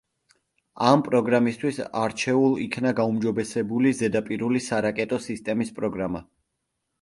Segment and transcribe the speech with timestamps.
[0.91, 6.25] ამ პროგრამისთვის არჩეულ იქნა „გაუმჯობესებული ზედაპირული სარაკეტო სისტემის“ პროგრამა.